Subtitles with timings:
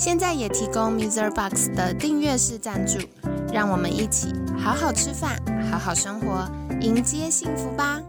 [0.00, 1.30] 现在也提供 Mr.
[1.30, 2.98] Box 的订阅式赞助，
[3.52, 5.38] 让我们一起好好吃饭，
[5.70, 6.50] 好好生活，
[6.80, 8.00] 迎接幸福吧！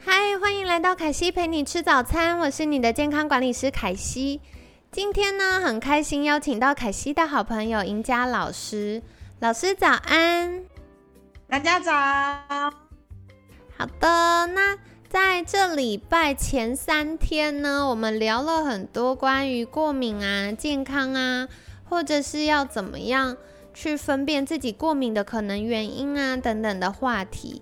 [0.00, 4.40] 嗨，欢迎来到凯西陪你吃早餐，我是你的健康管理师凯西。
[4.90, 9.00] 今天呢，很开心邀请到凯西的好朋友赢家老师。
[9.38, 10.64] 老师早安，
[11.46, 11.92] 大家早。
[13.78, 14.76] 好的，那
[15.10, 21.48] 在这礼拜前三天呢，我们聊了很多关于过敏啊、健康啊，
[21.88, 23.36] 或者是要怎么样
[23.74, 27.60] 去分辨自己过敏的可能原因啊等等的话题。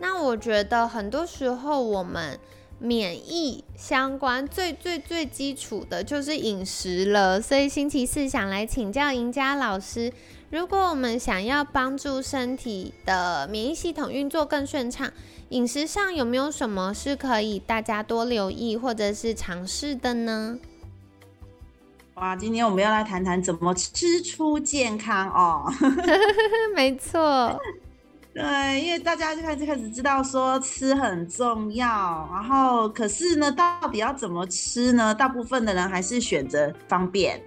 [0.00, 2.36] 那我觉得很多时候我们。
[2.80, 10.12] 免疫相关最最最基础的就是饮食了，所以星期四想来请教赢家老师，
[10.50, 15.10] 如果我们想要帮助身体的免疫系统运作更顺畅，
[15.50, 20.58] 饮食上有没有什么是可以大家多留意或者是尝试的呢？
[22.14, 25.70] 哇，今天我们要来谈谈怎么吃出健康哦，
[26.74, 27.60] 没错。
[28.34, 35.14] 对，因为大家就开始开始知道说吃很重要，然后可是呢，到底要怎么吃呢？
[35.14, 37.38] 大部分的人还是选择方便，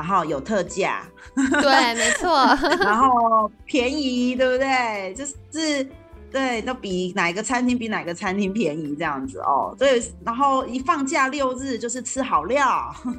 [0.00, 1.02] 然后有特价，
[1.34, 2.30] 对， 没错，
[2.80, 5.12] 然后便宜，对不对？
[5.14, 5.86] 就是。
[6.32, 9.74] 对，都比哪个餐厅比哪个餐厅便宜这样子哦。
[9.76, 12.64] 对，然后一放假六日就是吃好料，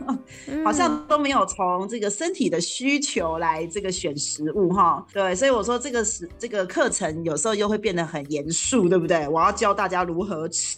[0.64, 5.06] 好像都没有从这个身体的需求来这个选食物哈。
[5.12, 9.28] 对，所以我说这个是这个课程有时候又会变得很严肃，对不对？
[9.28, 10.78] 我要教大家如何吃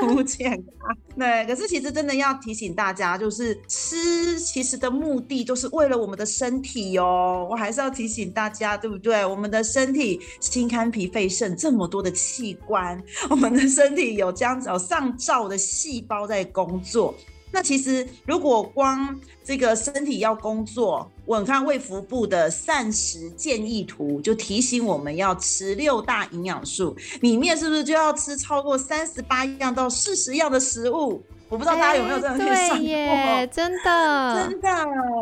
[0.00, 0.96] 出健康。
[1.18, 7.44] 对，可是其实真的要提醒大家，就是吃其实的目的都是为了我们的身体哦。
[7.50, 9.26] 我还是要提醒大家，对不对？
[9.26, 11.56] 我们的身体心肝脾肺肾。
[11.56, 17.12] 这么多的器官，我们的身体有这样子有上兆的细胞在工作。
[17.50, 31.22] 那其实如果光这个身体要工作，我看胃腹部的膳食建议图就提醒我们要吃六大营养素，里面是不是就要吃超过三十八样到四十样的食物？
[31.48, 33.46] 我不知道大家有没有这样去算过？
[33.46, 34.68] 真的， 真的，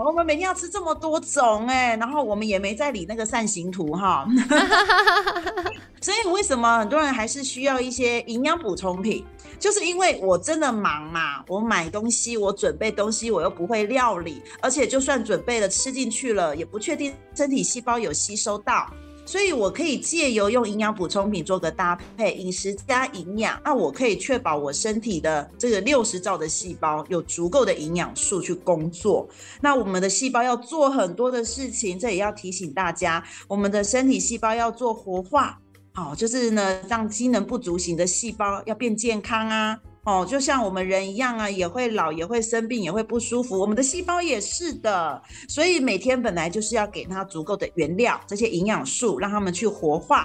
[0.05, 4.27] 我们每天要吃这么多种哎，然后我们也没在理那个扇形图哈。
[6.03, 9.25] 所以为什么很多人还是需要一些营养补充品？
[9.59, 18.87] 就是因为我真的忙嘛，我买东西，我准备东西，我又不会料理，而且就算准备了吃进去了，也不确定身体细胞有吸收到。
[19.27, 29.29] 所以，我可以借由用营养补充品做个搭配，饮食加营养，那我可以确保我身体的这个六十兆的细胞有足够的营养素去工作。
[29.61, 35.59] 那我们的细胞要做很多的事情，这也要提醒大家，我们的身体细胞要做活化，
[35.93, 39.77] 好，就是呢，让机能不足型的细胞要变健康啊。
[40.06, 43.59] 哦，就像我们人一样啊，也会老，也会生病，也会不舒服。
[43.59, 50.25] 我们的细胞也是的，所以每天本来就是要给它足够的原料，这些营养素，让它们去活化，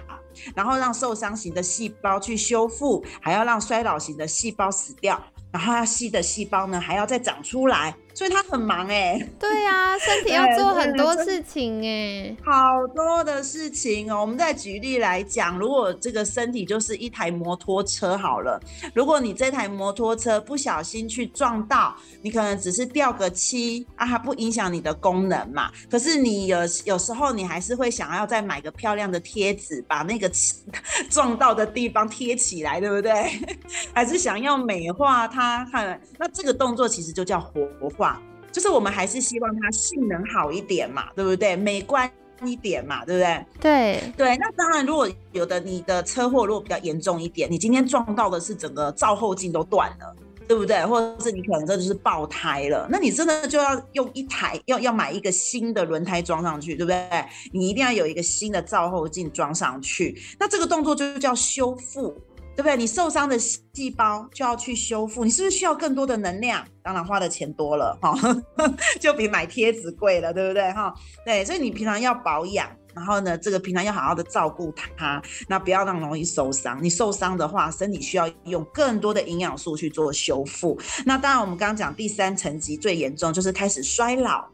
[0.54, 5.20] 然后让受伤型的细胞去修复，还要让衰老型的细胞死掉，
[5.52, 7.96] 然后它细的细胞呢，还要再长出来。
[8.22, 14.22] 所以他很忙哎，对呀， 身体要做很多事情哎，好多的事情哦。
[14.22, 18.62] 我们再举例来讲，如果这个身体就是一台摩托车好了，
[18.94, 25.72] 如果你这台摩托车不小心去撞到，你可能只是掉个漆啊，它不影响你的功能嘛。
[25.90, 30.30] 可是你有有时候你还是会想要再买个漂亮的贴纸，把那个
[31.10, 33.32] 撞到的地方贴起来，对不对？
[33.96, 35.68] 还是想要美化它？
[35.72, 37.68] 看，那这个动作其实就叫活
[37.98, 38.11] 化。
[38.52, 41.56] 就是我们还是希望它性能好一点嘛，对不对？
[41.56, 42.10] 美观
[42.44, 43.46] 一点嘛，对不对？
[43.60, 50.16] 对对，那当然，如果有的你的车祸如果比较严重一点，你今天撞到的是整个照后镜都断了，
[50.48, 50.86] 对不对？
[50.86, 57.26] 或者是你可能真的是爆胎了，那你真的就要用一台要要买一个新的轮胎装上去，对不对？
[57.54, 62.20] 你一定要有一个新的照后镜装上去，那这个动作就叫修复。
[62.56, 62.76] 对不对？
[62.78, 66.66] 你受伤的细胞就要去修复，你是不是需要更多的能量？
[66.84, 68.14] 当然花的钱多了哈，
[69.00, 70.94] 就比买贴纸贵了，对不对哈？
[71.26, 76.84] 对，所以你平常要保养，然后呢，这个平常要好好的照顾它，那不要让容易受伤。
[76.84, 80.78] 你受伤的话，身体需要用更多的营养素去做修复。
[81.06, 84.48] 那当然，我们刚刚讲第三层级最严重就是开始衰老。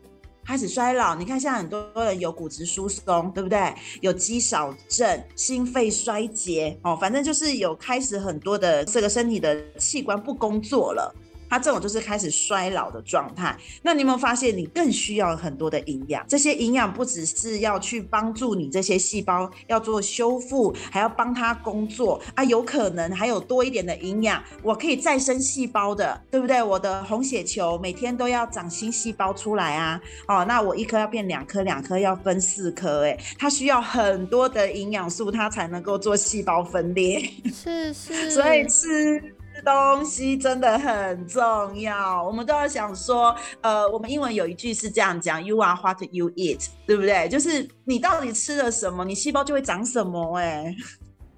[0.47, 3.73] 开始衰老，你看，现在很多人有骨质疏松，对不对？
[3.99, 11.13] 有肌少症、心肺衰竭，哦，反正就是有开始很多的这个身体的器官不工作了。
[11.49, 13.57] 它这种就是开始衰老的状态。
[13.81, 16.25] 那你有没有发现，你更需要很多的营养？
[16.27, 22.43] 这些营养不只是要去帮助你这些细胞要做修复，还要帮它工作啊。
[22.43, 26.61] 有可能还有多一点的营养，我可以再生细胞的，对不对？
[26.61, 29.99] 我的红血球每天都要长新细胞出来啊。
[30.27, 37.29] 哦，那我一颗要变两颗，两颗要分四颗，哎，它需要很多的营养素，它才能够做细胞分裂。
[37.53, 39.36] 是是， 所以吃。
[39.67, 47.27] 东西真的很重要，我们都要想说，呃，我们英文有一句是这样讲，You are what you eat，对不对？
[47.27, 50.37] 就是你到底吃了什么，你细胞就会长什么。
[50.37, 50.73] 哎，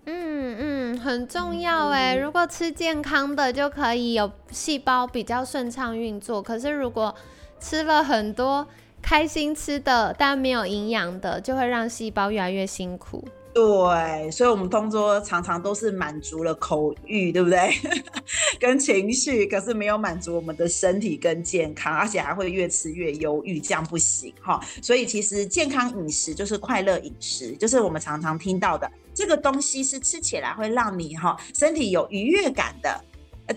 [0.06, 2.16] 嗯嗯，很重要哎。
[2.16, 6.40] 如果吃健康的，就可以有细胞比较顺畅运作。
[6.40, 7.16] 可是如果
[7.60, 8.68] 吃了很多
[9.02, 13.28] 开心吃的，但没有营养的，就会让细胞越来越辛苦。
[13.52, 17.74] 对，所以，我们通桌常常都是满足了口欲，对不对？
[18.60, 24.64] 跟情绪，可是没有满足我们的身体跟健康，而且还会越吃越忧郁，这样不行哈。
[24.82, 33.04] 所以，其实健康饮食就是快乐饮食，就是我们常常听到的这个东西是吃起来会让你哈身体有愉悦感的，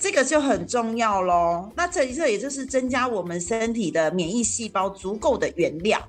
[0.00, 1.70] 这个就很重要喽。
[1.76, 6.00] 那这这也就是增加我们身体的免疫细胞足够的原料。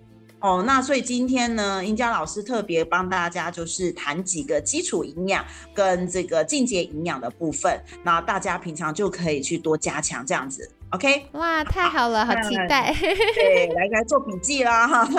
[0.44, 11.28] 哦，那所以今天呢，英佳老师特别帮大家就是谈几个基础营养跟这个进阶营养的部分，那大家平常就可以去多加强这样子，OK？
[11.32, 12.94] 哇，太好了，好期待！
[13.36, 15.10] 对，来来做笔记啦哈。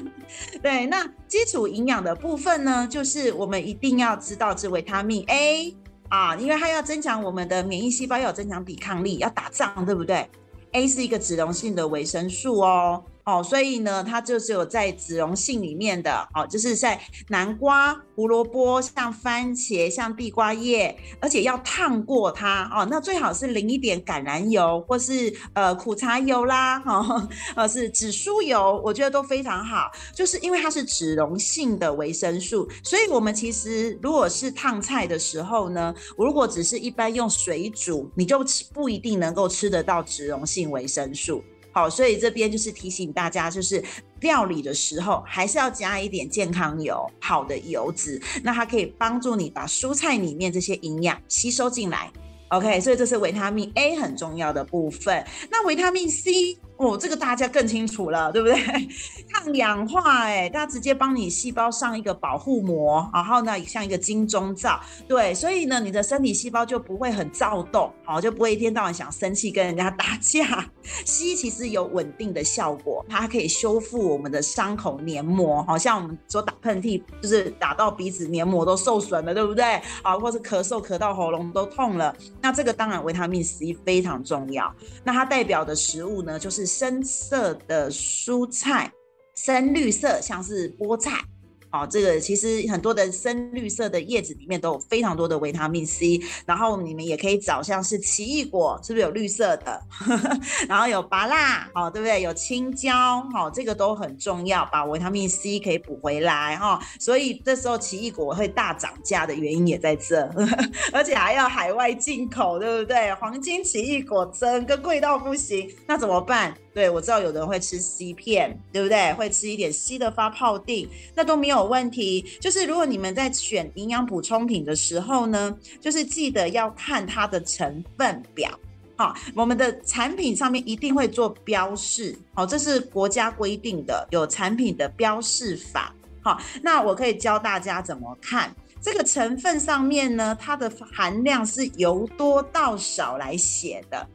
[0.62, 5.74] 对，那基础营养的部分呢，就是我们一定要知道这维他命 A
[6.10, 10.28] 啊，因为它要增强我们的免疫细胞，要增强抵抗力，要打仗，对不对
[10.72, 13.02] ？A 是一个脂溶性的维生素哦。
[13.26, 41.42] 哦，所以呢，它就是有在脂溶性里面的，哦，就是在南瓜、胡萝卜、像番茄、像地瓜叶，而且要烫过它，哦，那最好是淋一点橄榄油或是呃苦茶油啦，哈，呃是紫苏油，我觉得都非常好，就是因为它是脂溶性的维生素，所以我们其实如果是烫菜的时候呢，我如果只是一般用水煮，你就吃不一定能够吃得到脂溶性维生素。
[41.76, 43.84] 好，所以这边就是提醒大家，就是
[44.20, 52.10] 料理的时候还是要加一点健康油，好的油脂，那它可以帮助你把蔬菜里面这些营养吸收进来。
[52.48, 55.22] OK，所以这是维他命 A 很重要的部分。
[55.50, 56.56] 那维他命 C。
[56.78, 58.56] 哦，这个大家更清楚了，对不对？
[59.32, 64.78] 抗氧化，哎，它直接帮你细胞上一个保护膜，然后呢，像一个金钟罩，
[65.08, 70.68] 对，所以呢，你的身体细胞就不会很躁动，好，就不会一天到晚想生气跟人家打架。
[71.04, 79.64] C 其实有稳定的效果，它可以修复我们的伤口黏膜，好像我们说打喷嚏，就是打到鼻子黏膜都受损了，对不对？
[80.02, 84.72] 啊，或是咳嗽咳到喉咙都痛了，那这个当然维他命 C 非常重要。
[85.02, 86.65] 那它代表的食物呢，就是。
[86.66, 88.92] 深色的蔬菜，
[89.36, 91.24] 深绿色，像是菠菜。
[91.70, 99.82] 哦，这个其实很多的深绿色的叶子里面都有非常多的维他命 C，然后你们也可以找像是奇异果，是不是有绿色的？
[100.68, 102.22] 然后有芭辣，哦，对不对？
[102.22, 106.80] 有青椒，哦，这个都很重要，把维他命 C 可以补回来哈。
[106.98, 110.22] 所以这时候奇异果会大涨价的原因也在这，
[110.92, 113.12] 而且还要海外进口，对不对？
[113.14, 116.54] 黄金奇异果整个贵到不行，那怎么办？
[116.76, 119.10] 对，我知道有的人会吃 C 片，对不对？
[119.14, 122.20] 会吃一点 C 的发泡定，那都没有问题。
[122.38, 128.50] 就是如果你们在选营养补充品的时候呢，就是记得要看它的成分表。
[128.94, 135.94] 好，我们的产品上面一定会做标示，好，这是国家规定的，有产品的标示法。
[136.20, 144.06] 好，那我可以教大家怎么看这个成分上面呢，它的含量是由多到少来写的。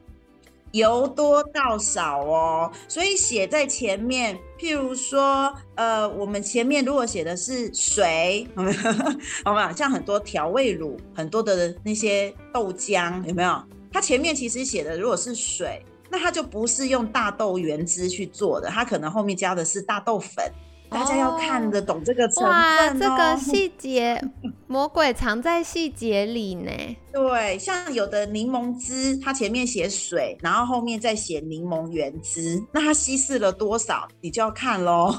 [0.72, 4.38] 由多到少哦，所以写在前面。
[4.58, 8.46] 譬如说，呃，我们前面如果写的是水，
[9.44, 9.72] 好吗？
[9.72, 13.60] 像很多调味乳，很多的那些豆浆，有没有？
[13.92, 20.48] 它前面其实写的如果是水，那它就不是用大豆原汁去做的，它可能后面加的是大豆粉。
[20.92, 24.22] 大家要看得懂这个成分哇，这个细节，
[24.66, 26.70] 魔鬼藏在细节里呢。
[27.12, 35.14] 对，像有的柠檬汁，它前面写水，然后后面再写柠檬原汁，那它稀释了多少，你就要看喽。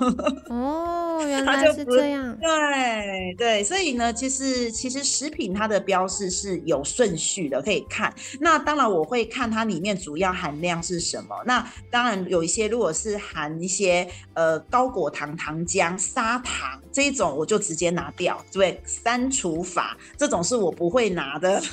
[0.50, 1.04] 哦。
[1.14, 2.36] 哦， 原来是这样。
[2.40, 8.14] 对对，所以呢，其实其实食品它的标示是有顺序的，可以看。
[8.40, 11.36] 那当然我会看它里面主要含量是什么。
[11.46, 21.62] 那当然有一些如果是含一些呃高果糖糖浆、砂糖这一种，我就直接拿掉，对，删除法这种是我不会拿的。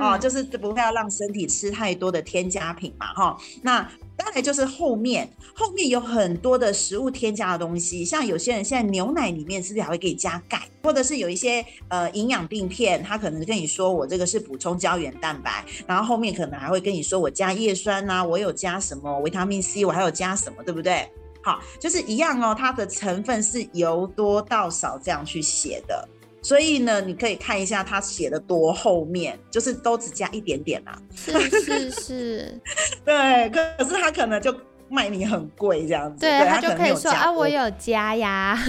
[0.00, 3.38] 哦，就是不会要让身体吃太多的添加品嘛，哈。
[3.62, 21.08] 那当然就是后面，后面有很多的食物添加的东西，像有些人现在牛奶里面是不是还会给你加钙，或者是有一些呃营养病片，他可能跟你说我这个是补充胶原蛋白，然后后面可能还会跟你说我加叶酸呐，我有加什么维他命 C，我还有加什么，对不对？
[21.48, 26.06] 好，就是一样哦，它的成分是由多到少这样去写的。
[26.42, 31.00] 所以呢，你可以看一下他写的多后面，就是都只加一点点啦。
[31.16, 32.60] 是是是，
[33.02, 34.54] 对，可是他可能就。
[34.90, 38.58] 卖你很贵这样子，对他就可以说啊，我有加呀。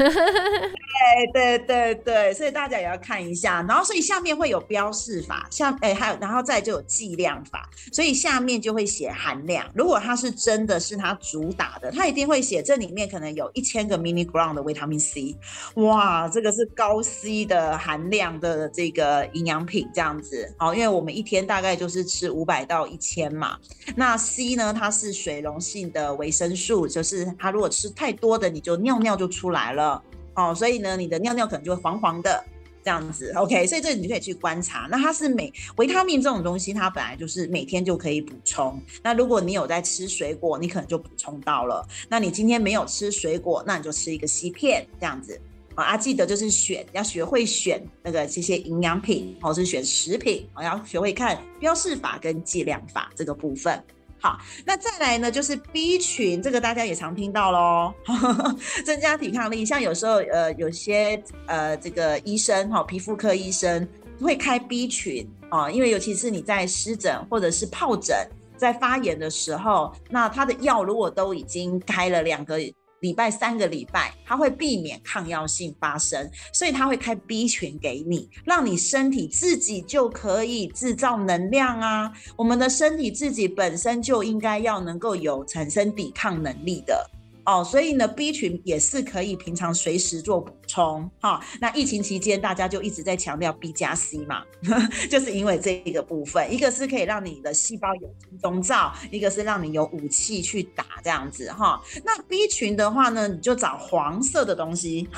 [1.31, 3.65] 对对对对，所以大家也要看一下。
[3.67, 9.65] 然后所以下面会有标示法，像哎还有，然后再就有计量法，所以下面就会写含量。
[9.73, 15.37] 如果它是真的是它主打的，它一定会写这里面可能有一千个 milligram 的维他命 C，
[15.75, 20.53] 哇，这个是高 C 的含量的这个营养品这样子。
[20.57, 23.57] 好，因为我们一天大概就是吃五百到一千嘛，
[23.95, 26.08] 那 C 呢，它是水溶性的。
[26.15, 30.01] 维生素就是它，如果吃太多的，你就尿尿就出来了
[30.35, 32.43] 哦，所以呢，你的尿尿可能就会黄黄的
[32.83, 33.33] 这样子。
[33.35, 34.87] OK，所以这你就可以去观察。
[34.89, 38.81] 那它是每维他命这种东西，它本来就是每天就可以补充。
[39.03, 41.85] 那如果你有在吃水果，你可能就补充到了。
[42.07, 45.39] 那你今天没有吃水果，那你就吃一个西片这样子
[45.75, 45.97] 啊。
[45.97, 53.83] 记得就是选，要学会选那个这些营养品，或是选食品啊，要学会看标示法跟计量法这个部分。
[54.21, 57.93] 好，那再来呢，就是 B 群，这个大家也常听到喽，
[58.85, 59.65] 增加抵抗力。
[59.65, 63.87] 像有时候，呃，有些呃，这个医生哈，皮肤科医生
[64.19, 68.17] 会开 B 群啊，因为尤其是你在湿疹或者是疱疹
[68.57, 72.59] 在发炎的时候，那他的药如果都已经开了两个。
[73.01, 82.11] 礼拜三个礼拜，它会避免抗药性发生，所以它会开 B 群给你，让你身体自己就可以制造能量啊。
[82.35, 87.09] 我们的身体自己本身就应该要能够有产生抵抗能力的。
[87.49, 91.43] 哦，所以呢，B 群也是可以平常随时做补充哈。
[91.59, 94.43] 那疫情期间，大家就一直在强调 B 加 C 嘛，
[95.09, 101.81] 就是因为这一个部分，一个是可以让你的细胞有中造，一个是让你有武器去打这样子哈。
[102.05, 105.09] 那 B 群的话呢，你就找黄色的东西，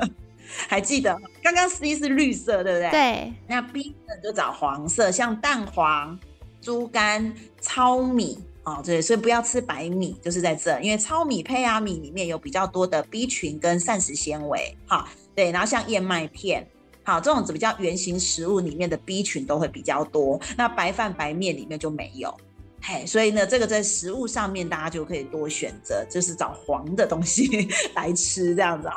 [0.66, 2.90] 还记得刚刚 C 是绿色，对不对？
[2.90, 3.32] 对。
[3.46, 6.18] 那 B 呢，就找黄色，像蛋黄、
[6.62, 8.38] 猪肝、糙米。
[8.64, 16.66] 哦，对，所以不要吃白米，就是在这，因为糙米、胚芽米里面有比较多的 B 群跟膳食纤维，好，对，然后像燕麦片，
[17.02, 22.34] 好，这种比较圆形食物里面的 B 群都会比较多，那白饭、白面里面就没有，
[22.80, 28.94] 嘿，所以呢，这个在食物上面大家就可以多选择，就是找黄的东西 来吃，这样子啊。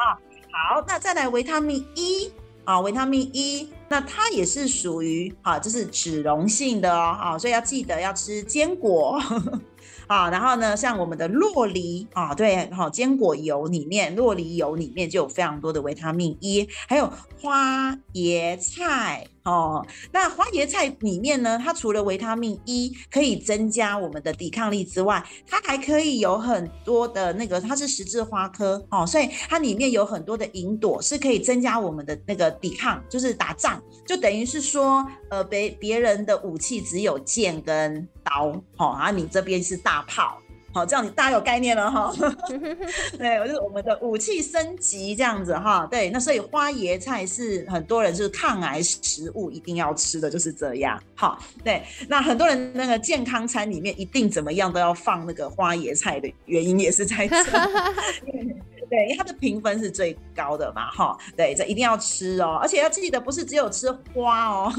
[0.50, 2.32] 好，那再来维他命 E。
[2.68, 9.18] 啊，维他命 E，那它也是属于啊，就是脂溶性的哦，啊，所以要记得要吃坚果。
[10.08, 17.10] 啊，然后呢，像我们的洛梨啊，对，好，坚果油里面，洛梨油里面就有非常多的维他命 E，还有
[17.42, 19.86] 花椰菜哦。
[20.12, 38.08] 那花椰菜里面呢，它除了维他命 E 可以增加我们的抵抗力之外，它还可以有很多的那个，它是十字花科哦，所以它里面有很多的银朵是可以增加我们的那个抵抗，就是打仗，就等于是说，呃，别别人的武器只有剑跟。
[38.30, 40.38] 刀，好啊，你这边是大炮，
[40.78, 42.14] 好，这样你大家有概念了哈。
[43.18, 45.88] 对，就是我们的武器升级这样子哈。
[45.90, 51.02] 对，那所以花椰菜是很多人就是抗癌食物一定要吃的，就是这样。
[51.16, 57.36] 好，对，那很多人那个健康餐里面一定怎么样都要放那个花椰菜的原因也是在这。
[58.90, 64.72] 对，因为它的评分是最高的嘛，哈，对，这一定要吃哦，而且要记得不是只有吃花哦，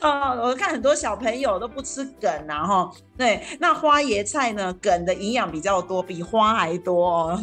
[0.00, 7.40] 啊， 我看很多小朋友都不吃梗啊，哈，对，那花椰菜呢，梗的营养比较多，比花还多哦。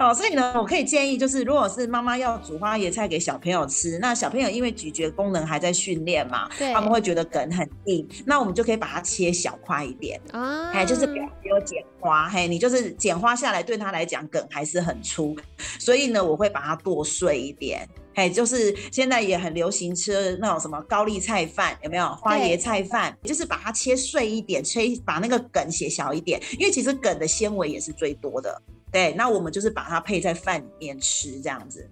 [0.00, 15.36] 哦，所以呢，我可以建议，就是如果是妈妈要煮花椰菜给小朋友吃，那小朋友因为咀嚼功能还在训练嘛，他们会觉得梗很硬，那我们就可以把它切小块一点，啊，哎，就是不要有剪花，嘿，你就是剪花下来，对他来讲梗还是很粗，
[15.78, 23.14] 所以呢，我会把它剁碎一点，嘿，就是现在也很流行吃那种什么高丽菜饭，有没有花椰菜饭？
[23.22, 28.62] 就是把它切碎一点，切把那个梗切小一点，因为其实梗的纤维也是最多的。
[28.90, 31.88] 对，那我们就是把它配在饭里面吃，这样子。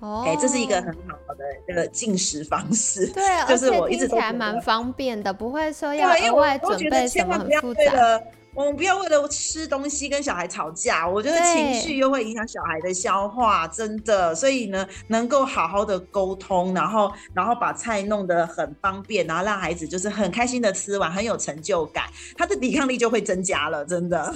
[0.00, 3.06] 哦，哎，这是一个很好的这个进食方式。
[3.08, 8.20] 对， 就是我一直都还蛮方便的，不会说要额外准备什么很复杂。
[8.54, 14.34] 我们不要为了吃东西跟小孩吵架，我觉得情绪又会影响小孩的消化，真的。
[14.34, 22.06] 所以呢，能够好好的沟通，然后然后把菜弄得很方便，然后让孩子就是很开心的吃完，很有成就感，
[22.36, 24.34] 他的抵抗力就会增加了，真的。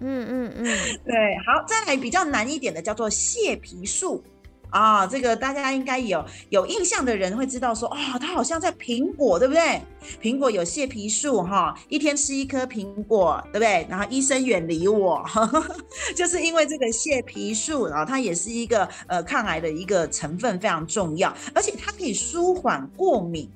[0.00, 0.64] 嗯嗯嗯，
[1.04, 1.36] 对。
[1.46, 4.22] 好，再来比较难一点的叫做蟹皮素。
[4.68, 9.80] 啊，这个大家应该有有印象的人会知道说，哦，它好像在苹果，对不对？
[10.20, 13.86] 苹果有蟹皮素哈，一天吃一颗苹果，对不对？
[13.88, 15.24] 然后医生远离我，
[16.16, 23.48] 就是因为这个蟹皮树啊，它也是一个呃抗癌的一个成分，非常重要，而且它可以舒缓过敏。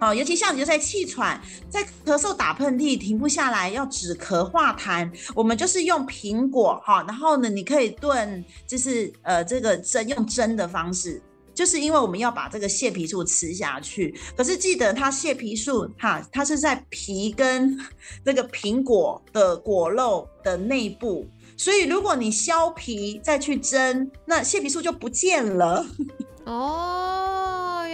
[0.00, 11.20] 哦，尤其像你就在气喘、在咳嗽、打喷嚏停不下来，要止咳化痰，我们就是用苹果哈，然后呢，你可以炖，就是呃这个蒸用蒸的方式，
[11.54, 17.78] 就是因为我们要把这个蟹皮素吃下去，可是记得它蟹皮素哈，它是在皮跟
[18.24, 21.28] 这个苹果的果肉的内部，
[21.58, 25.84] 所以如果你削皮再去蒸，那蟹皮素就不见了。
[26.46, 27.29] 哦，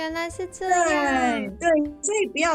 [0.07, 1.57] 原来是这样。
[1.59, 1.69] 对，
[2.01, 2.53] 所以不要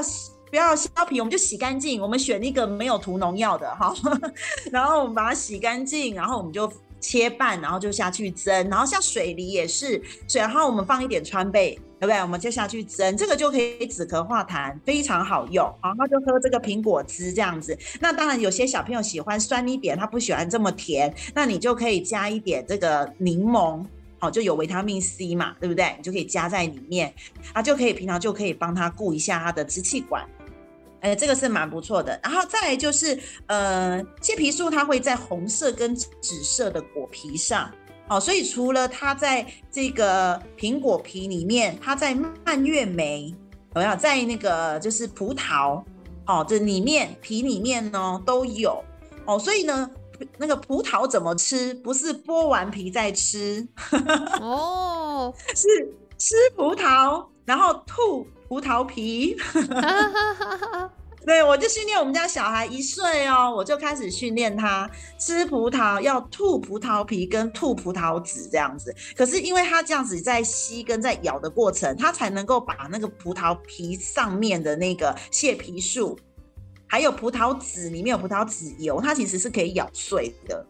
[0.49, 2.01] 不要削皮，我们就洗干净。
[2.01, 3.93] 我们选一个没有涂农药的哈，
[4.71, 8.69] 然后我们把它洗干净，然后我们就切半，然后就下去蒸。
[8.69, 12.17] 然后像水梨也是，水然后我们放一点川贝，对不对？
[12.21, 15.69] 我们就下去蒸，这个就可以止咳化痰，非常好用。
[15.83, 17.77] 然后就喝这个苹果汁这样子。
[17.99, 23.83] 那当然有些小朋友喜欢酸一点，他不喜欢这么甜，那你就可以加一点这个柠檬。
[24.21, 25.95] 哦，就有维他命 C 嘛，对不对？
[25.97, 27.11] 你就可以加在里面，
[27.53, 30.23] 啊，就可以平常就可以帮他顾一下他的支气管，
[30.99, 32.19] 哎，这个是蛮不错的。
[32.23, 37.71] 然后再来就是，呃，蟹皮素它会在红色跟紫色的果皮上，
[38.09, 43.33] 哦，所以除了它在这个苹果皮里面，它在蔓越莓，
[43.73, 45.83] 有没有在那个就是葡萄，
[46.27, 48.83] 哦，这里面皮里面呢都有，
[49.25, 49.89] 哦，所以呢。
[50.37, 51.73] 那个葡萄怎么吃？
[51.75, 53.67] 不是剥完皮再吃
[54.39, 55.67] 哦， 是
[56.17, 59.35] 吃葡萄，然后吐葡萄皮。
[61.23, 68.91] 对，我就训练我们家小孩一岁哦，我就开始训练他吃葡萄要吐葡萄皮跟吐葡萄籽这样子。
[69.15, 76.17] 可是因为他这样子在吸跟在咬的过程，他才能够把那个葡萄皮上面的那个蟹皮素。
[76.91, 80.65] 还有葡萄籽里面有葡萄籽油，它其实是可以咬碎的，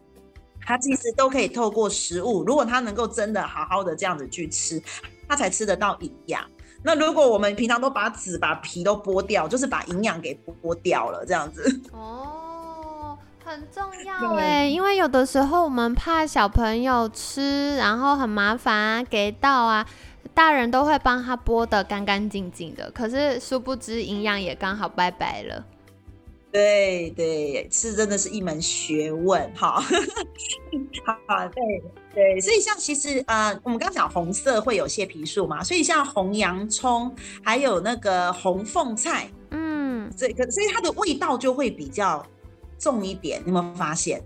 [0.64, 4.80] 它其实都可以透过食物，如果它能够真的好好的这样子去吃，
[5.28, 6.40] 它才吃得到营养。
[6.84, 11.64] 那如果我们平常都把籽把皮都剥掉，就是把营养给剥掉了，这样子。
[11.90, 19.84] 哦，很重要哎，因为有的时候我们怕小朋友吃，然后很麻烦啊，给到啊，
[20.32, 25.64] 大人都会帮他剥的干干净净的，可是殊不知营养也刚好拜拜了。
[26.52, 29.82] 对对，是真的是一门学问哈。
[31.26, 31.82] 好，对
[32.14, 37.12] 对，所以像其实呃，我们刚刚讲红色会有蟹皮素嘛，所以像红洋葱
[37.42, 42.24] 还有那个红凤菜，嗯，这个所以它的味道就会比较
[42.78, 44.22] 重一点，你有没有发现？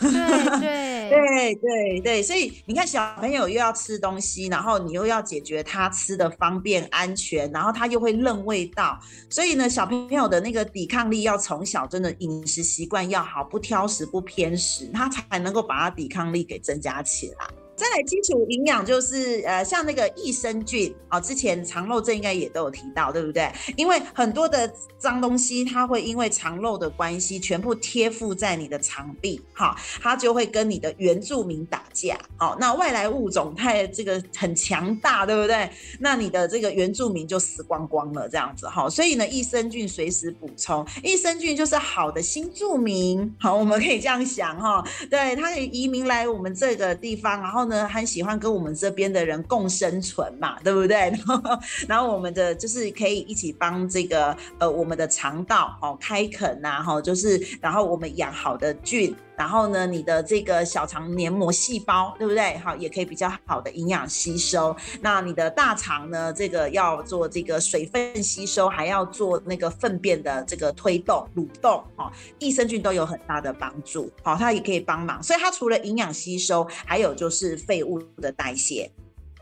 [0.00, 0.10] 对
[1.10, 8.98] 对对对对，所以你看小朋友又要吃东西，然后你又要解决他吃的方便安全，然后他又会认味道，
[9.30, 17.46] 所以呢，小朋友的那个抵抗力要从小真的饮食习惯要好，不挑食不偏食，他才能够把他抵抗力给增加起来。
[17.78, 23.48] 再来基础营养就是呃像那个益生菌啊，之前肠漏症应该也都有提到，对不对？
[23.76, 35.70] 因为很多的脏东西它会因为肠漏的关系全部贴附在你的肠壁，哈，它就会跟你的原住民打架，哦，那外来物种太这个很强大，对不对？
[36.00, 38.90] 那你的这个原住民就死光光了，这样子哈。
[38.90, 47.67] 所以呢，益生菌随时补充，益生菌就是好的新住民，好，我们可以这样想哈，对，它可以移民来我们这个地方，然后。
[47.68, 50.96] 呢，很喜欢跟我们这边的人共生存嘛，对不对？
[51.10, 51.40] 然后，
[51.86, 62.58] 然后我们的就是可以一起帮这个呃我们的肠道哦开垦呐，哈，就是然后我们养好的菌，然后呢，你的这个小肠黏膜细胞，对不对？
[62.58, 64.74] 好，也可以比较好的营养吸收。
[65.00, 75.22] 那你的大肠呢，这个要做这个水分吸收，还要做那个粪便的这个推动蠕动，哦，益生菌都有很大的帮助，好，它也可以帮忙。
[75.22, 77.56] 所以它除了营养吸收，还有就是。
[77.68, 78.90] 废物的代谢，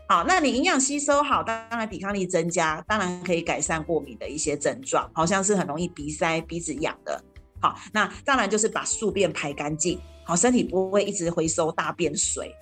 [0.09, 7.23] 好，那你营养吸收好，当然抵抗力增加，当然可以改善过敏的一些症状，好像是很容易鼻塞、鼻子痒的。
[7.59, 12.53] 好，那当然就是把宿便排干净，好，身体不会一直回收大便水。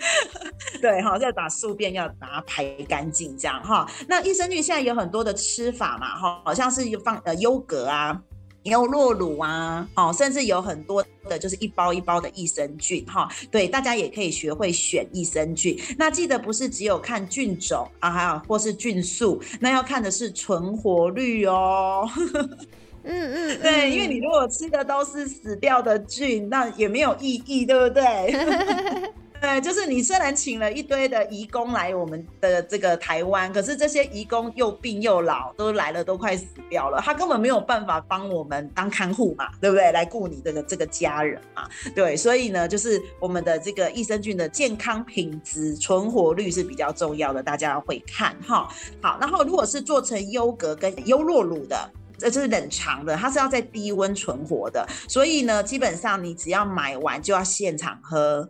[0.80, 3.90] 对，哈，再把宿便要把它排干净，这样哈。
[4.08, 8.20] 那益生菌现在有很多的吃法嘛，哈，好像是放呃优格啊。
[8.64, 15.80] 优酪乳啊，哦，甚至有很多的，就是一包一包的益生菌，哈，对，大家也可以学会选益生菌。
[15.96, 22.06] 那记得不是只有看菌种啊，还有或是菌数，那要看的是存活率哦。
[23.02, 28.02] 嗯嗯，对，因为你如果吃的都是死掉的菌，那也没有意义，对不对？
[29.40, 39.90] 对，就是你虽然请了一堆的义工来我们的这个台湾，可是这些义工又病又老，都来了都快死掉了，他根本没有办法帮我们当看护嘛，对不对？
[39.92, 48.68] 来顾你的这个家人嘛，对，所以呢，就是我们的这个益生菌的健康品质、存活率是比较重要的，大家要会看哈。
[49.00, 51.90] 好，然后如果是做成优格跟优酪乳的。
[52.20, 58.48] 这就是冷藏的，它是要在低温存活的，所以呢，基本上你只要买完就要现场喝。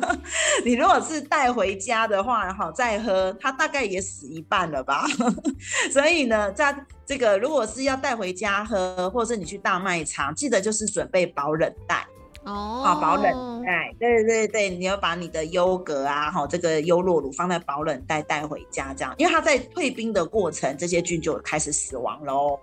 [0.64, 5.04] 你如果是带回家的话，哈，再喝，它大概也死一半了吧。
[5.92, 12.06] 所以呢，在这个如果是要带回家喝，或者是你去大卖场，记得就是准备保冷袋
[12.44, 22.58] 哦，好，保冷袋，对对对，你要把你的优格啊，哈，这个优酪乳放在保冷袋带回家，这样，因为它在退冰的过程，这些菌就开始死亡喽。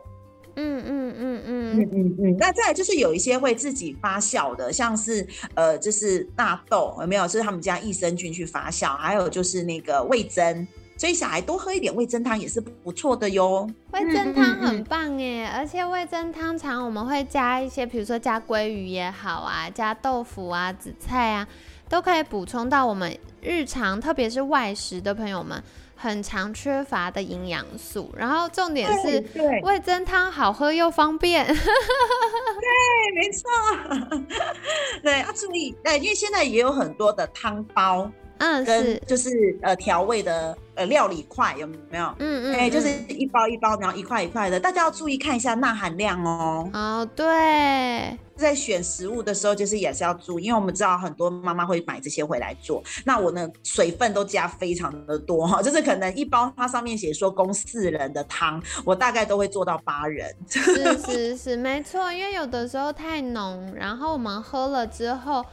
[0.57, 7.27] 嗯嗯嗯嗯嗯嗯嗯，那再就是有一些会自己发酵的，像是呃，就是纳豆有没有？
[7.27, 10.67] 就是他们家益生菌去发酵，还有就是那个味增，
[10.97, 13.69] 所以小孩多喝一点味增汤也是不错的哟。
[13.91, 21.47] 味增汤很棒哎，而且味增汤常我们会加一些，比如说加鲑鱼也好啊，加豆腐啊、紫菜啊，
[21.87, 25.61] 都可以补充到我们日常，特别是外食的朋友们。
[25.97, 29.23] 很常缺乏的营养素，然后重点是
[29.63, 31.45] 味增汤好喝又方便。
[31.49, 31.55] 对，
[33.15, 33.49] 没错。
[35.01, 40.57] 对，要注意，对，因为现在也有很多的汤包，嗯，跟就是呃调味的。
[40.77, 42.05] 呃，料理块有没有？
[42.19, 46.69] 嗯嗯，哎，就是一包一包，然后一块一块的，大家要注意看一下钠含量哦。
[46.71, 52.83] 哦，对，在选食物的时候，就是也是要注意，因为我们知道很多妈妈会买这些回来做。
[53.03, 60.31] 那我呢，水分都加非常的多哈，就是可能一包它上面写说供四人的汤，我大概都会做到八人。
[60.47, 65.43] 是是是，没错，因为有的时候太浓，然后我们喝了之后，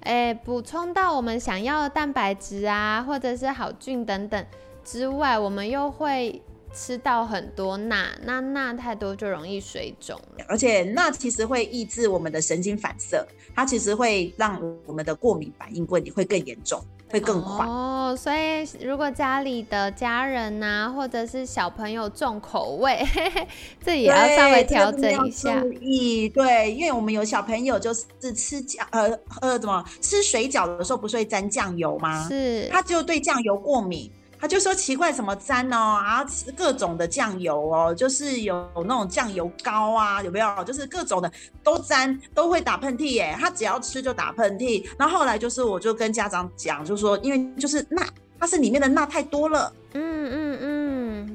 [0.00, 4.46] 哎，补充到我们想要的蛋白质啊，或者是好菌等等。
[4.82, 6.40] 之外，我们又会
[6.72, 10.18] 吃到很多钠，那钠太多就容易水肿。
[10.48, 17.66] 而且钠其实会抑制我们的神经反射，它其实会让我们的过敏反应会会更严重，会更快。
[17.66, 23.04] 哦，所以如果家里的家人呐，或者是小朋友重口味，
[23.84, 25.60] 这也要稍微调整一下。
[25.60, 32.26] 注意，对，因为我们有小朋友就是吃酱，呃呃，怎么吃水饺的时候不是会沾酱油吗？
[32.28, 34.10] 是，他就对酱油过敏。
[34.40, 40.64] 他就说奇怪，什么沾哦，啊，吃各种的酱油哦，就是有那种酱油膏啊，有没有？
[40.64, 41.30] 就是各种的
[41.62, 43.36] 都沾，都会打喷嚏耶。
[43.38, 44.88] 他只要吃就打喷嚏。
[44.98, 48.02] 然后后来就是，我就跟家长讲，就说因为就是钠，
[48.38, 49.70] 它是里面的钠太多了。
[49.92, 50.39] 嗯嗯，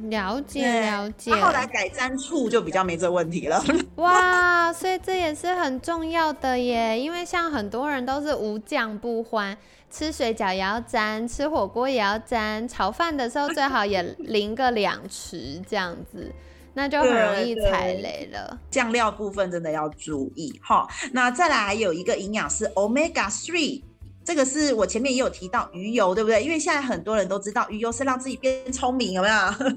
[0.09, 1.33] 了解了解。
[1.35, 3.63] 后来改沾醋就比较没这问题了。
[3.97, 9.57] 哇，所以这也是很重要的耶，因为像很多人都是无酱不欢。
[9.91, 16.29] 吃水饺也要沾，吃火锅也要沾，炒饭的时候最好也淋个两匙，这样子，
[16.73, 18.59] 那就很容易踩雷了。
[18.69, 20.85] 酱料部分真的要注意哈。
[21.13, 23.83] 那再来还有一个营养是 Omega Three。
[24.25, 26.43] 这个是我前面也有提到鱼油，对不对？
[26.43, 29.35] 因为现在很多人都知道鱼油是让自己变聪明，有没有？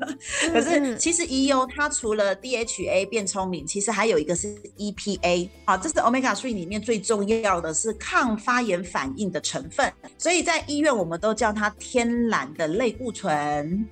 [0.51, 13.87] 可是其实鱼油它除了 DHA 变聪明，其实还有一个是 EPA，好，这是 Omega Three 里面最重要的是抗发炎反应的成分，所以在医院我们都叫它天然的类固醇。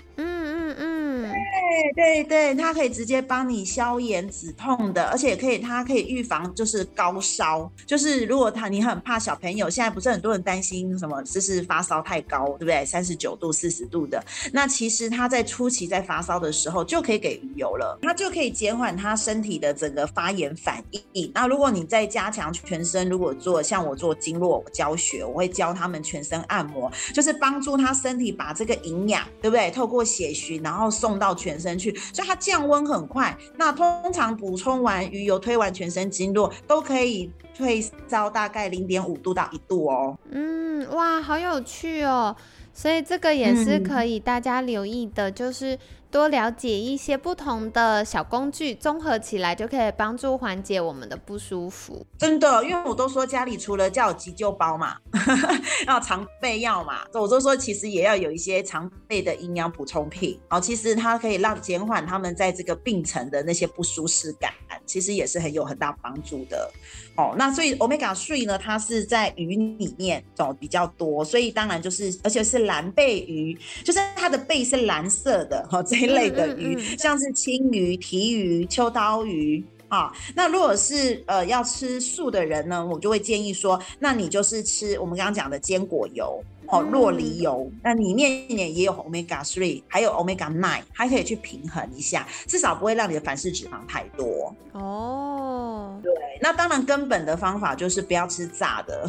[1.94, 12.85] 对对对，它可以直接帮你消炎止痛的，而且可以它可以预防就是高烧，就是如果他你很怕小朋友，现在不是很多人担心什么就是发烧太高，对不对？
[12.85, 21.31] 三十九度、四十度的，那其实他在初期在发烧的时候就可以给鱼油了，它就可以减缓他身体的整个发炎反应。
[21.35, 29.70] 那如果你在加强全身，如果做像我做经络教学，我会教他们全身按摩，就是帮助他身体把这个营养，对不对？
[29.70, 33.36] 透过血循，然后送到全身去，所以它降温很快。
[33.56, 40.18] 那通常补充完鱼油，推完全身经络，都可以退烧大概零点五度到一度哦。
[40.30, 42.34] 嗯，哇，好有趣哦。
[42.72, 45.78] 所以这个也是可以大家留意的，就是
[46.10, 52.06] 多了解一些不同的小工具，综合起来就可以帮助缓解我们的不舒服。
[52.18, 54.96] 真的，因为我都说家里除了叫急救包嘛，
[55.86, 60.38] 要常备药嘛，我都说其实也要有一些常备的营养补充品。
[60.48, 64.52] 哦，其实它可以让减缓他们在这个病程的那些不舒适感，
[64.86, 66.70] 其实也是很有很大帮助的。
[67.16, 80.12] 哦，那所以 omega three 呢，它是在鱼里面哦比较多，所以当然就是而且是蓝背鱼，就是它的背是蓝色的哈这一类的鱼，像是青鱼、提鱼、秋刀鱼啊。
[80.35, 86.42] 那如果是呃要吃素的人呢，我就会建议说，那你就是吃我们刚刚讲的坚果油。
[86.68, 94.55] 哦，洛梨油，那里面也有 omega three，还有 omega nine，还可以去平衡一下，至少不会让你的反式脂肪太多。
[94.72, 99.09] 哦，对，那当然根本的方法就是不要吃炸的，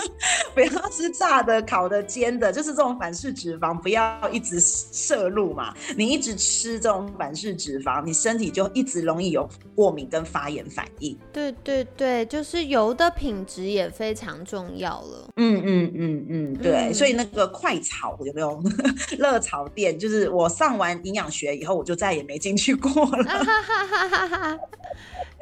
[0.54, 5.74] 不要吃炸的、烤的、煎的，就是这种反式脂肪不要一直摄入嘛。
[5.96, 11.16] 你一直吃这种反式脂肪，你身体就一直容易有过敏跟发炎反应。
[11.32, 15.30] 对对对，就是油的品质也非常重要了。
[15.36, 16.92] 嗯嗯嗯嗯，对。
[16.96, 18.62] 所以那个快炒有没有
[19.18, 19.98] 热炒店？
[19.98, 24.58] 就是我上完营养学以后，我就再也没进去过了。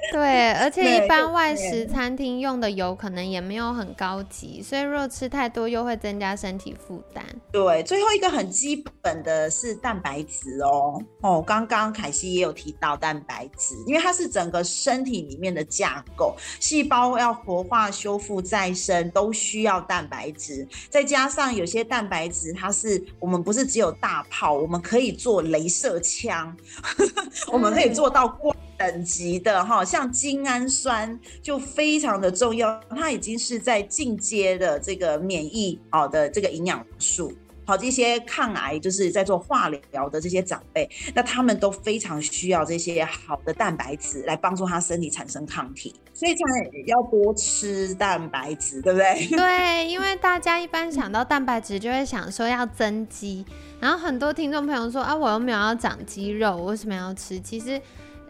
[0.13, 7.25] 对，而且一般外食餐厅用的油可能也没有很高级，所以如果吃太多又会增加身体负担。
[7.51, 11.01] 对，最后一个很基本的是蛋白质哦。
[11.21, 21.55] 哦，刚刚凯西也有提到蛋白质，因为它是整个身体里面的架构，细胞要活化、修复、再生都需要蛋白质，再加上。
[21.55, 26.57] 有些蛋白质，它是我们不是只有大炮，我们可以做镭射枪，
[27.53, 28.57] 我们可以做到光
[28.91, 29.85] 等级的哈。
[29.85, 37.33] 像精氨酸就非常的重要，它已经是在进阶的这个免疫好的这个营养素。
[37.67, 46.43] 好，这些抗癌就是在做化疗的这些长辈，那他们都非常需要这些好的蛋白质来帮助他身体产生抗体，所以才
[46.87, 49.27] 要多吃蛋白质，对不对？
[49.29, 53.47] 对，因为大家一般想到蛋白质就会想说要增肌，
[53.81, 57.41] 然后很多听众朋友说啊，我又没有要长肌肉，为什么要吃？
[57.41, 57.81] 其实，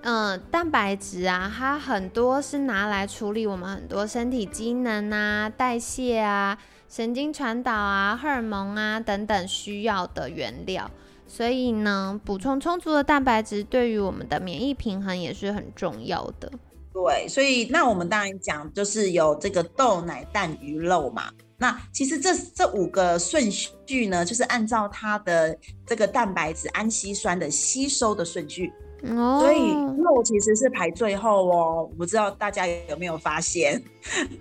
[0.07, 6.59] 嗯，蛋白质啊，它很多是拿来处理我们很多身体机能啊、代谢啊。
[6.91, 10.91] 神经传导啊，荷尔蒙啊等等需要的原料，
[11.27, 16.53] 所以呢，补充充足的蛋白质对于我们的免疫平衡也是很重要的。
[16.93, 21.31] 对，所以那我们当然讲就是有这个豆奶蛋鱼肉嘛。
[21.57, 28.71] 那其实这这五个顺序呢，就是按照它的这个蛋白质氨基酸的吸收的顺序。
[29.07, 33.83] 所以肉其实是排最后哦，我不知道大家有没有发现，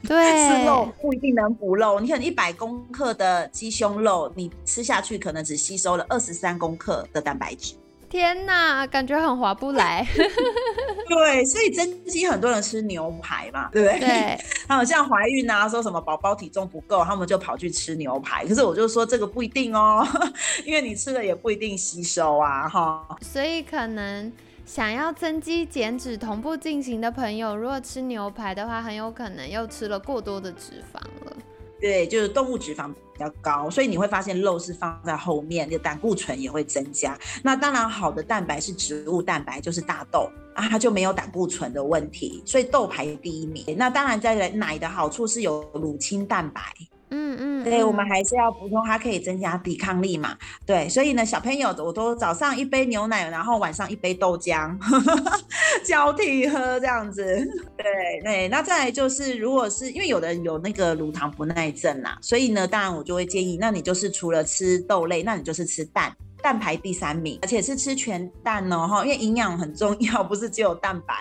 [0.08, 2.00] 对，吃肉不一定能补肉。
[2.00, 7.74] 你可能一百公克的鸡胸肉，你吃下去可能只吸收了二十三公克的蛋白质。
[8.10, 10.08] 天哪，感觉很划不来。
[11.10, 14.00] 对，所以珍惜很多人吃牛排嘛，对不对？
[14.00, 14.38] 对。
[14.68, 18.46] 还有像怀孕啊，说什么宝宝体重不够，他们就跑去吃牛排。
[18.46, 20.08] 可是我就说这个不一定哦，
[20.64, 23.04] 因为你吃了也不一定吸收啊，哈。
[23.22, 24.32] 所以可能。
[24.66, 31.38] 想要增肌减脂同步进行的朋友，如果吃牛排的话，很有可能又吃了过多的脂肪了。
[31.80, 37.18] 对，就是动物脂肪比较高，所以你会发现肉是放在后面，就胆固醇也会增加。
[37.44, 43.66] 那当然，好的蛋白是植物蛋白，就是大豆啊，它就没有胆固醇的问题，所以豆排第一名。
[43.78, 46.62] 那当然，在奶的好处是有乳清蛋白。
[47.16, 50.36] 嗯嗯，对，我们还是要补充，它可以增加抵抗力嘛。
[50.66, 54.76] 对，所以呢，小朋友我都早上一杯牛奶，然后晚上一杯豆浆，
[55.86, 57.24] 交替喝这样子。
[57.78, 66.12] 对对，那再来就是，如果是因为有的人有那个乳糖不耐症啦，所以呢，当然我就会建议，那你就是除了吃豆类，那你就是吃蛋。
[66.44, 71.16] 蛋排第三名，而且是吃全蛋哦，哈，因为营养很重要， 不是只有蛋白，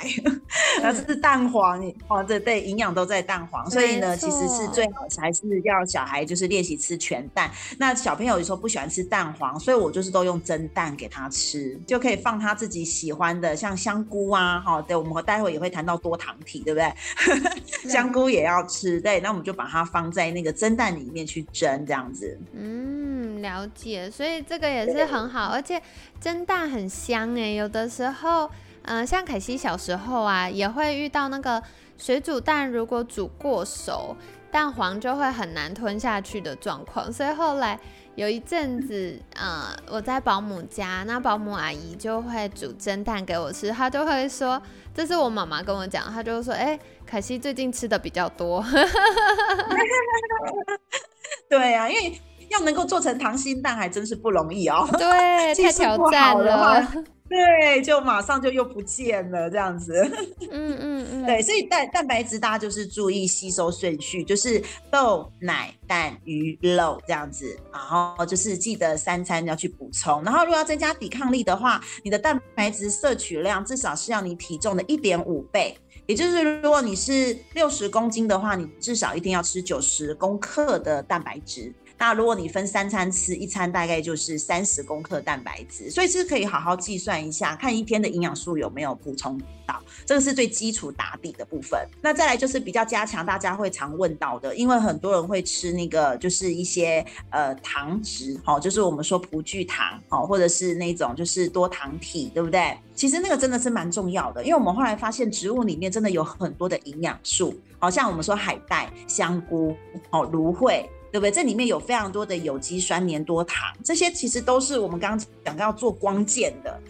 [0.82, 7.48] 而是蛋黄，哦，对对，营养都在蛋黄，所以呢，其实是最好还是要小孩就是练习吃全蛋。
[7.78, 16.92] 那小朋友有时候不喜欢吃蛋黄，所以我就是都用蒸蛋给他吃，就可以放他自己喜欢的，像香菇啊，哈，对，我们待会也会谈到多糖体，对不对？
[17.88, 22.36] 香菇也要吃，对，那我们就把它放在那个蒸蛋里面去蒸，这样子。
[22.54, 25.02] 嗯，了解，所以这个也是。
[25.02, 25.82] 很好，而且
[26.20, 27.54] 蒸蛋很香哎。
[27.54, 28.48] 有的时候，
[28.82, 31.60] 嗯，像凯西小时候啊，也会遇到那个
[31.98, 34.16] 水煮蛋，如果煮过熟，
[34.50, 37.12] 蛋黄就会很难吞下去的状况。
[37.12, 37.78] 所以后来
[38.14, 44.62] 有一阵子，呃，我在保姆家，那保姆阿姨就会煮蒸蛋给我吃，她就会说，
[44.94, 48.64] 这是我妈妈跟我讲，她就说，哎，凯西最近吃的比较多。
[51.50, 52.18] 对呀，因为。
[52.52, 54.88] 要能够做成溏心蛋还真是不容易哦。
[54.98, 56.86] 对，太挑战了。
[57.32, 59.94] 对，就马上就又不见了，这样子。
[60.50, 61.26] 嗯嗯嗯。
[61.26, 70.22] 对，所以蛋蛋白质大家就是注意吸收顺序，就是豆、奶、蛋、鱼、肉这样子，然后就是记得三餐要去补充。
[70.22, 75.74] 然后如果要增加抵抗力的话，你的蛋白质摄取量至少是要你体重的一点五倍。
[76.06, 81.72] 也就是，如果你是六十公斤的话，你至少一定要吃九十公克的蛋白质。
[82.02, 91.78] 那如果你分三餐吃，一餐大概就是三十公克蛋白质，所以是可以好好计算一下，看一天的营养素有没有补充到，这个是最基础打底的部分。
[92.00, 102.76] 那再来就是比较加强，大家会常问到的，因为很多人会吃那个就是一些呃糖质，好，就是我们说葡聚糖，好，或者是那种就是多糖体，对不对？
[102.96, 109.76] 其实那个真的是蛮重要的，因为我们后来发现植物里面真的有很多的营养素，好像我们说海带、香菇、
[110.10, 110.90] 哦芦荟。
[111.12, 111.30] 对不对？
[111.30, 116.80] 这里面有非常多的有机酸粘多糖，这些其实都是我们刚刚讲要做光剑的，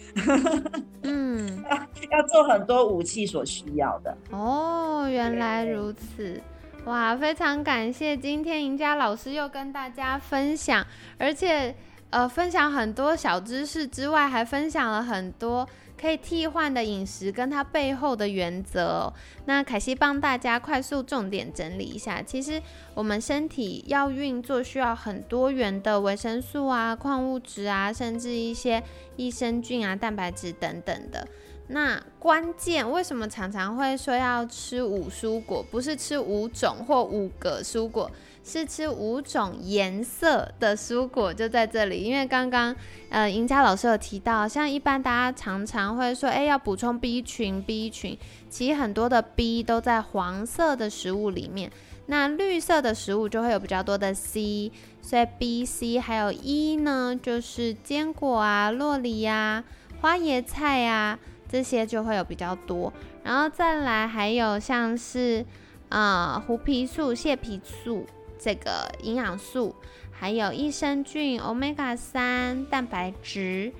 [1.03, 1.63] 嗯，
[2.09, 4.17] 要做很多武器所需要的。
[4.31, 6.41] 哦，原来如此，
[6.85, 10.85] 哇，非常感谢今天赢家老师又跟大家分享，
[11.17, 11.75] 而且
[12.09, 15.67] 呃，分享很多小知识之外，还分享了很多。
[16.03, 19.13] 可以替换的饮食跟它背后的原则，
[19.45, 22.21] 那凯西帮大家快速重点整理一下。
[22.21, 22.61] 其实
[22.93, 28.83] 我们身体要运作，需要很多元的维生素啊、矿物质啊，甚至一些
[29.15, 31.25] 益生菌啊、蛋白质等等的。
[31.67, 38.11] 那关键为什么常常会说要吃五蔬果，不是吃五种或五个蔬果？
[38.43, 42.03] 是吃五种颜色的蔬果，就在这里。
[42.03, 42.75] 因为刚刚
[43.09, 48.17] 呃，赢家老师有提到，像一般大家常常会说，哎，要补充 B 群，B 群，
[48.49, 51.71] 其实很多的 B 都在黄色的食物里面，
[52.07, 59.63] 那绿色的食物就会有比较多的 C，所以 B、C 还有 E 呢，就是坚果啊、洛梨呀、
[60.01, 62.91] 花椰菜呀这些就会有比较多。
[63.23, 65.45] 然后再来还有像是
[65.87, 68.05] 啊胡皮素、蟹皮素。
[68.43, 69.73] 这个营养素，
[70.11, 73.71] 还有益生菌、omega 三、蛋白质，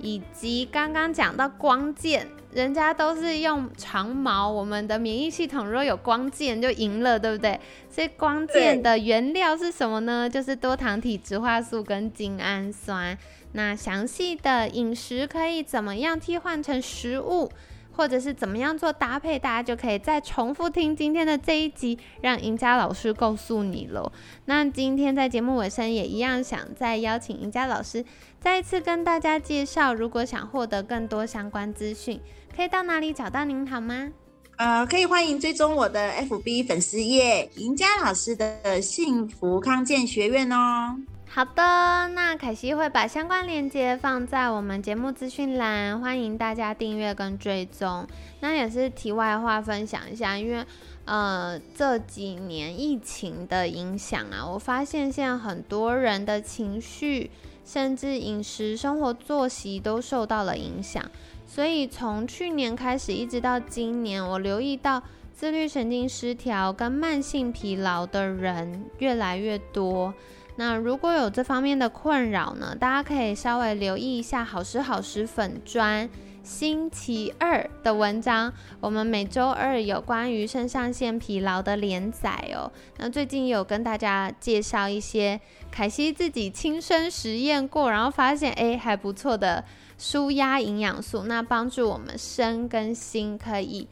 [0.00, 7.60] 以及刚刚讲到光剑，人家都是用长毛，我们的免疫系统若有光剑就赢了，对不对？
[7.90, 10.30] 所以光剑的原料是什么呢？
[10.30, 13.18] 就是多糖体植化素跟精氨酸。
[13.52, 17.50] 那详细的饮食可以怎么样替换成食物？
[17.96, 24.12] 或者是怎么样做搭配，大家就可以再重复听今天的这一集，让赢家老师告诉你喽。
[24.44, 28.04] 那今天在节目尾声也一样，想再邀请赢家老师
[28.38, 32.20] 再一次跟大家介绍，如果想获得更多相关资讯，
[32.54, 34.12] 可以到哪里找到您好吗？
[34.56, 40.96] 呃，可以欢迎追踪我的 FB 粉丝页赢家老师的幸福康健学院哦。
[41.28, 48.06] 好的，那凯西会把相关链接放在我们节目资讯栏，欢迎大家订阅跟追踪。
[48.40, 50.64] 那也是题外话分享一下，因为
[51.04, 57.30] 呃这几年疫情的影响啊，我发现现在很多人的情绪，
[57.66, 61.04] 甚至饮食、生活作息都受到了影响。
[61.46, 65.02] 所以从去年开始一直到今年，我留意到
[65.34, 70.14] 自律神经失调跟慢性疲劳的人越来越多。
[70.56, 76.08] 那如果有这方面的困扰呢，大家可以稍微留意一下好时好时粉砖
[76.42, 82.70] 星期二的文章，我们每周二有关于肾上腺疲劳的连载哦。
[82.98, 85.40] 那最近有跟大家介绍一些
[85.70, 89.64] 凯西自己亲身实验过，然后发现哎还不错的
[89.98, 93.88] 舒压营养素，那帮助我们身跟心可以。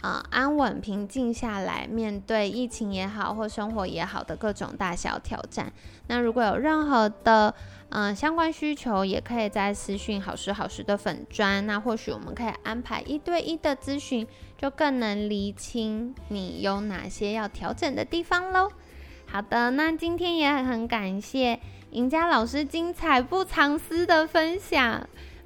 [0.00, 5.72] 啊，安稳平静下来，面对疫情也好，或生活也好的各种大小挑战。
[6.06, 7.52] 那如果有任何的
[7.90, 11.66] 嗯相关需求，也可以在私讯好时好时的粉砖。
[11.66, 14.24] 那或许我们可以安排一对一的咨询，
[14.56, 18.70] 就更能厘清你有哪些要调整的地方喽。
[19.26, 21.58] 好的，那今天也很感谢
[21.90, 25.08] 赢家老师精彩不藏私的分享。